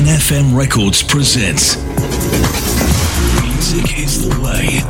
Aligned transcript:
NFM 0.00 0.56
Records 0.56 1.02
presents 1.02 1.76
Music 3.42 3.98
is 3.98 4.26
the 4.26 4.40
Way. 4.40 4.80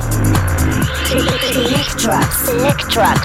Select 2.28 2.88
track. 2.88 3.18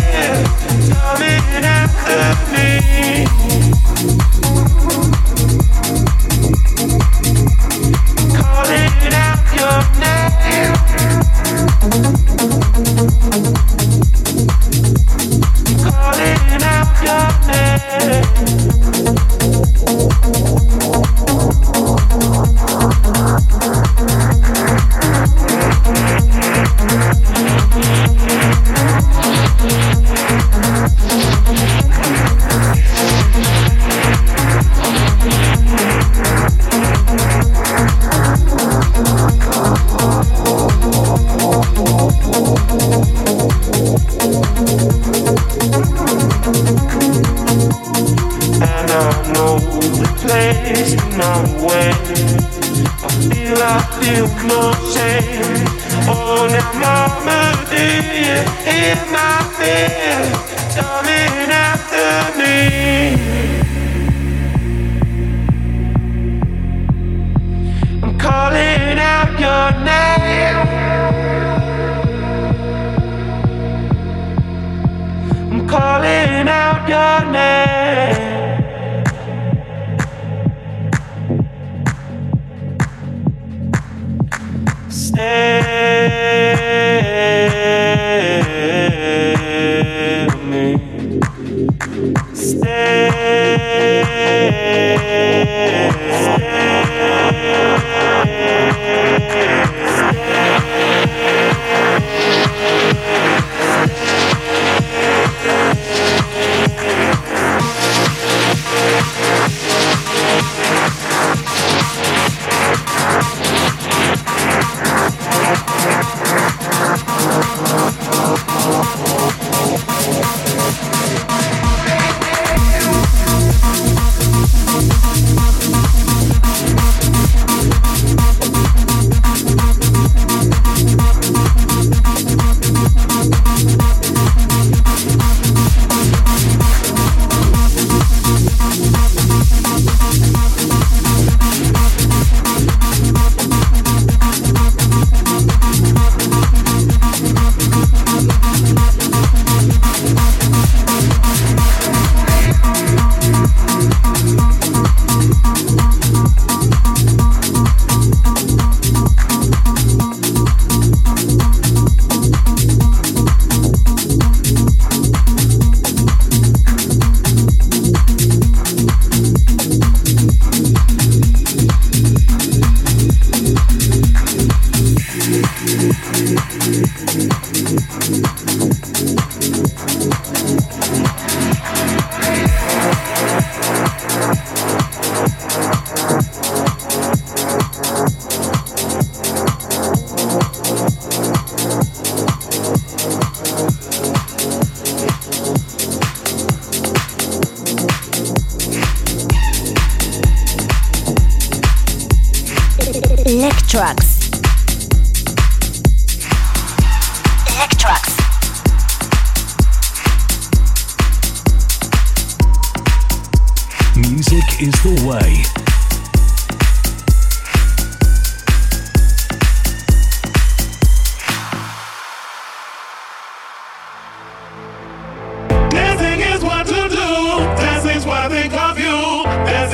coming 0.00 1.64
after 1.64 2.52
me. 2.52 3.43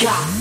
Yeah. 0.00 0.37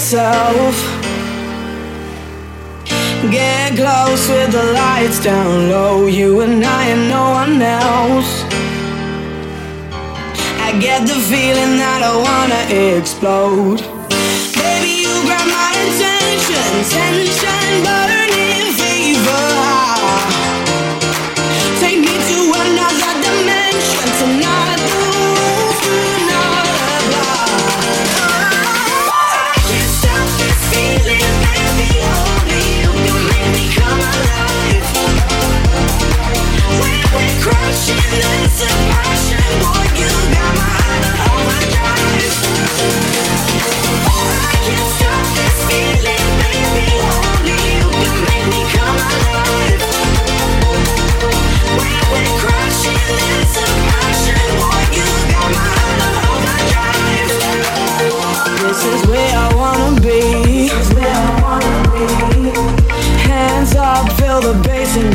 yourself. 0.00 0.74
Get 3.30 3.76
close 3.76 4.28
with 4.28 4.52
the 4.52 4.72
lights 4.72 5.22
down 5.22 5.68
low, 5.68 6.06
you 6.06 6.40
and 6.40 6.64
I 6.64 6.84
and 6.86 7.08
no 7.10 7.24
one 7.42 7.60
else. 7.60 8.44
I 10.66 10.78
get 10.80 11.06
the 11.06 11.20
feeling 11.30 11.76
that 11.82 12.00
I 12.02 12.14
wanna 12.26 12.96
explode. 12.96 13.79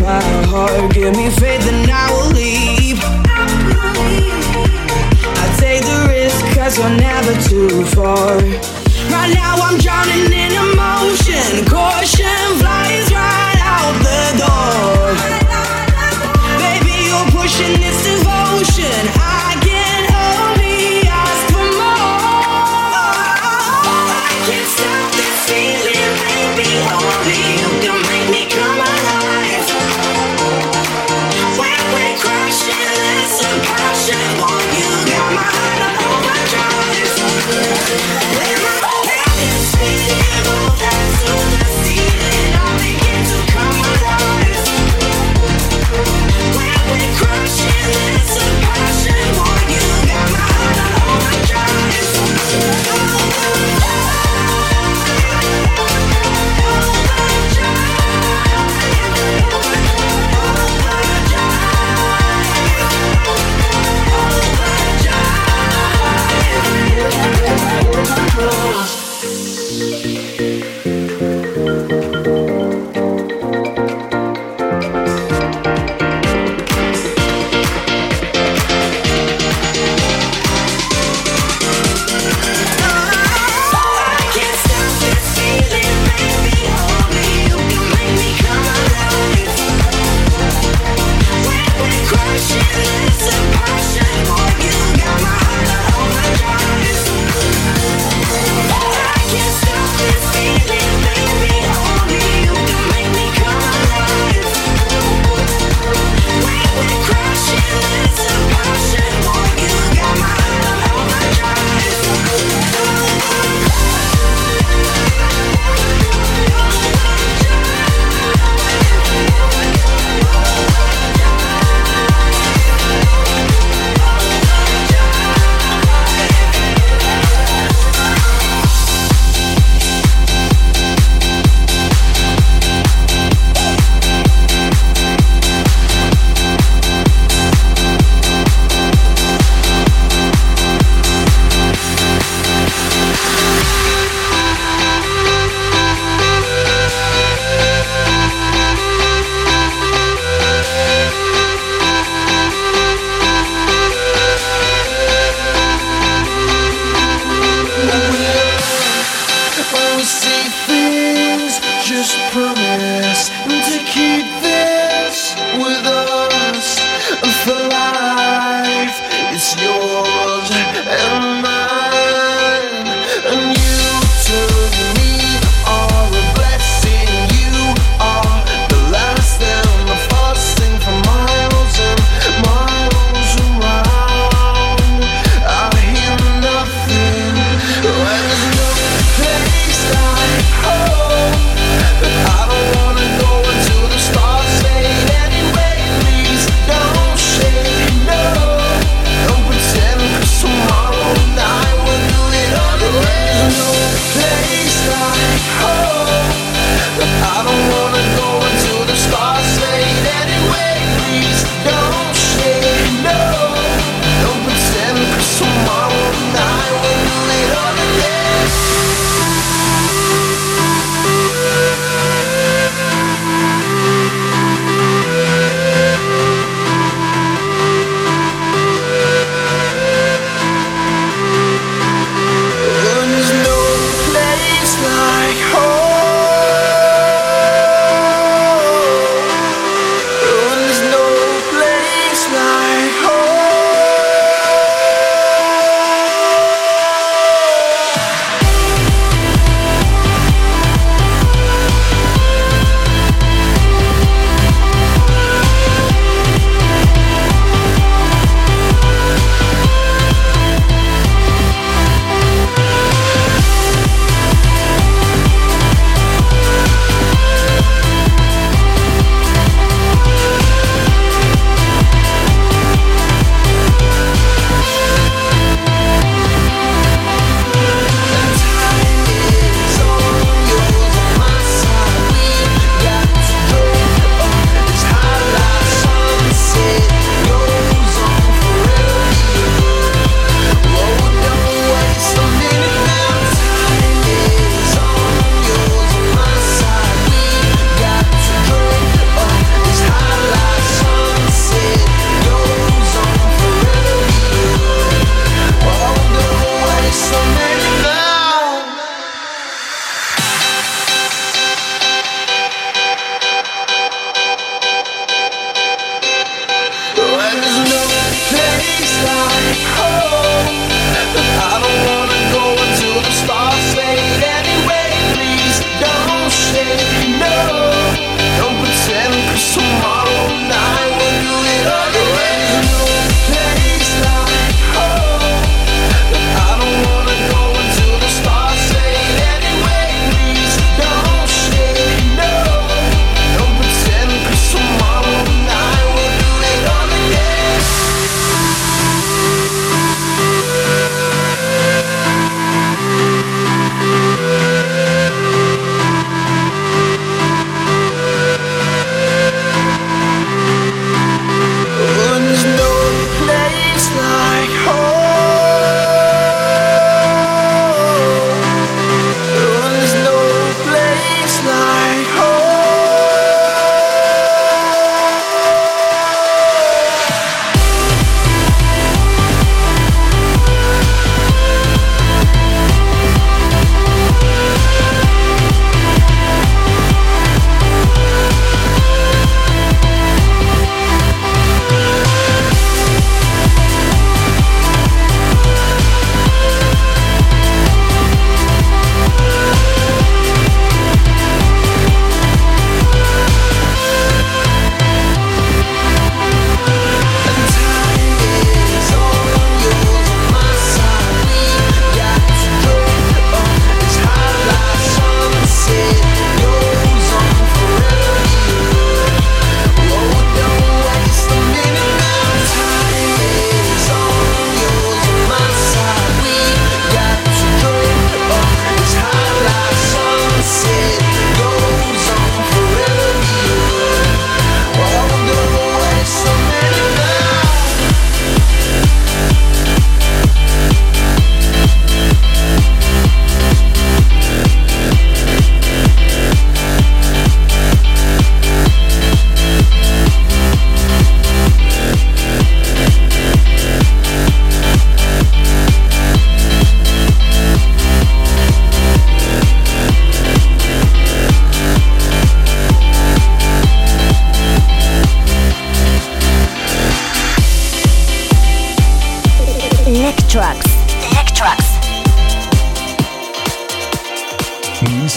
my 0.06 0.22
heart. 0.46 0.94
Give 0.94 1.16
me 1.18 1.30
faith 1.32 1.68
and 1.68 1.90
I 1.90 2.12
will 2.14 2.32
leave. 2.32 3.00
I 5.42 5.46
take 5.58 5.82
the 5.82 6.06
risk 6.14 6.40
cause 6.56 6.78
you're 6.78 6.90
never 6.90 7.34
too 7.50 7.86
far. 7.96 8.38
Right 9.10 9.34
now 9.34 9.56
I'm 9.66 9.78
drowning 9.80 10.32
in 10.32 10.52
emotion. 10.54 11.25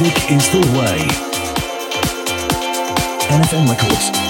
Music 0.01 0.31
is 0.31 0.49
the 0.51 0.61
way. 0.79 0.99
NFM 3.31 3.69
Records. 3.69 4.28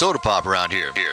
Soda 0.00 0.18
pop 0.18 0.46
around 0.46 0.72
here. 0.72 0.92
Here, 0.94 1.09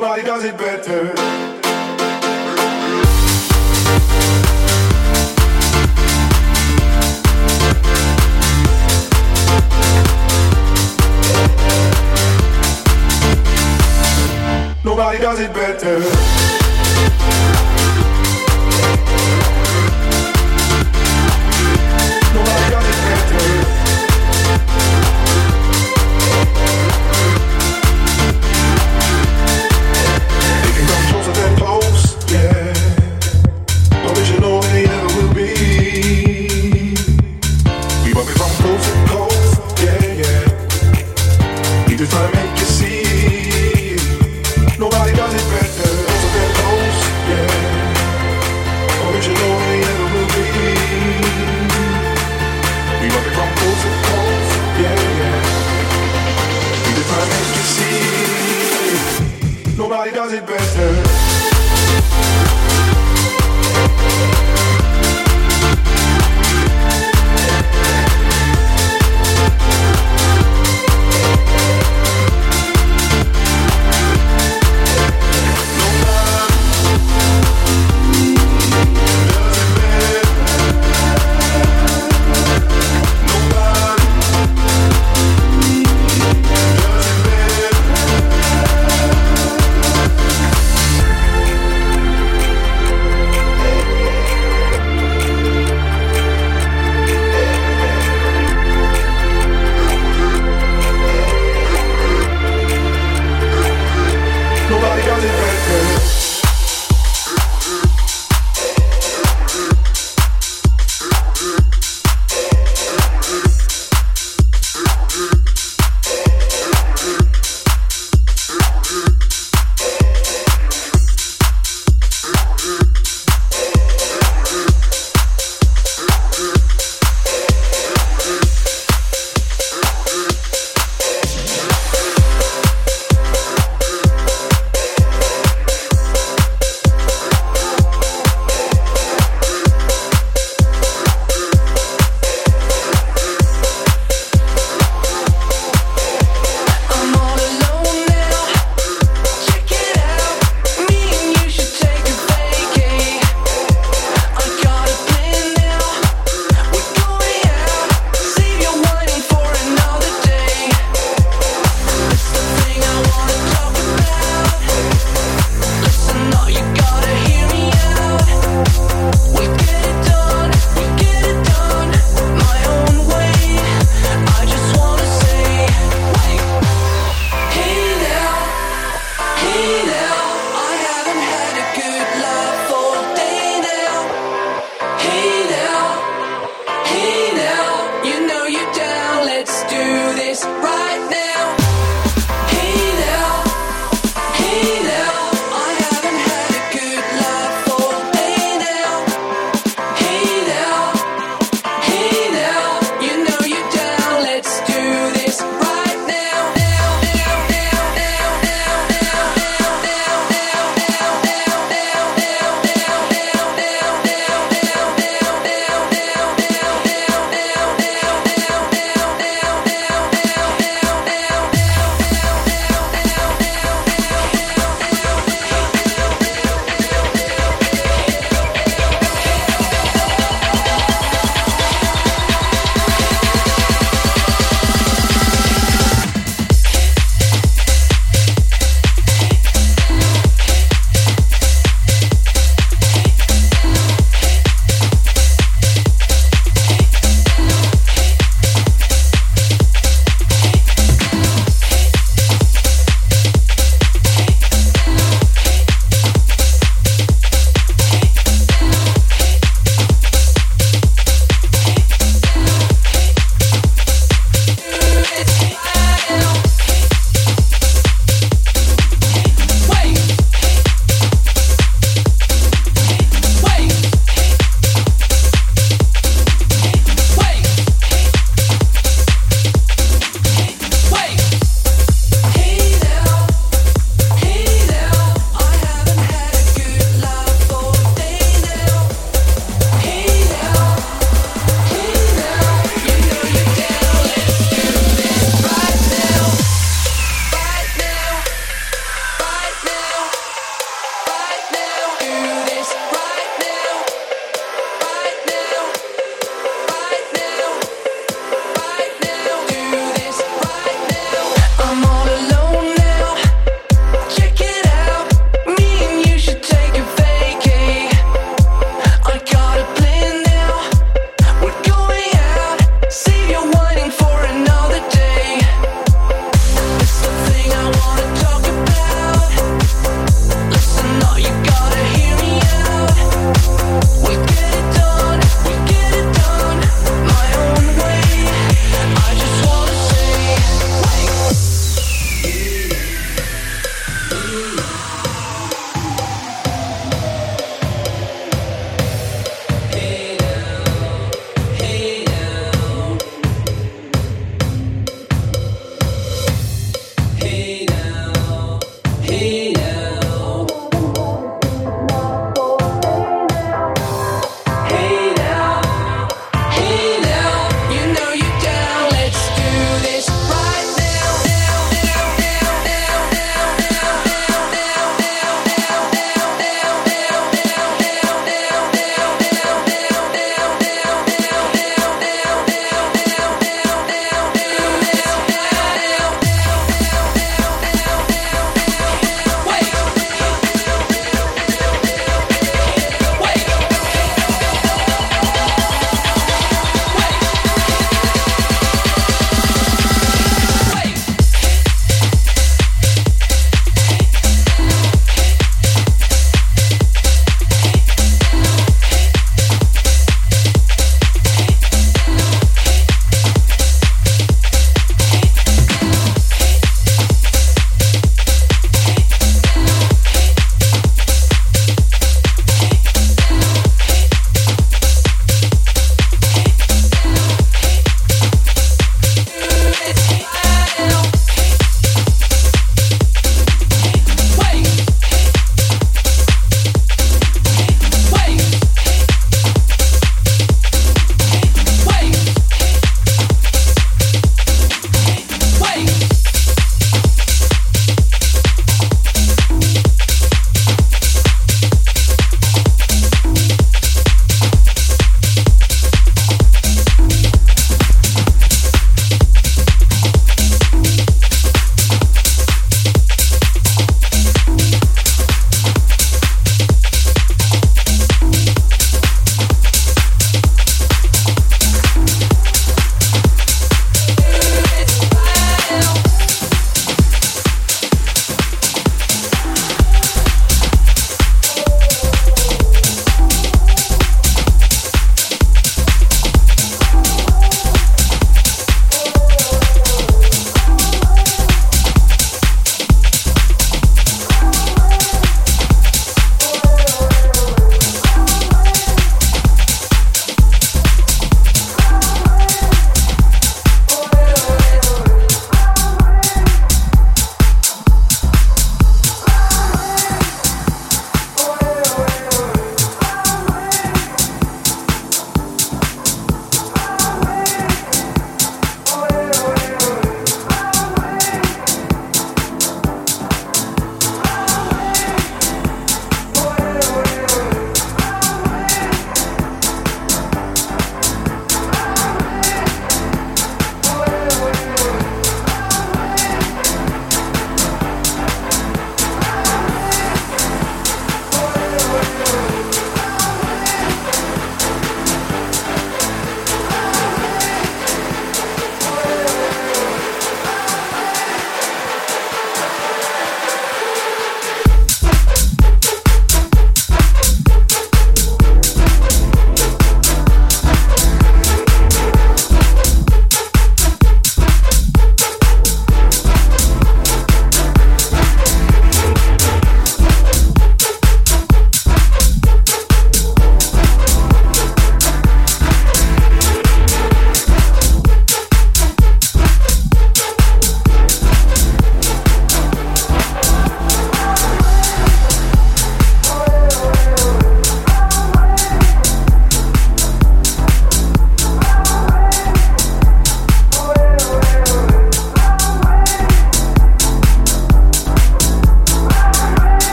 Nobody 0.00 0.22
does 0.22 0.44
it 0.44 0.56
better. 0.56 1.14
Nobody 14.82 15.18
does 15.18 15.40
it 15.40 15.52
better. 15.52 16.59